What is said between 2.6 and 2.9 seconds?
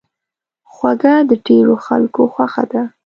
ده.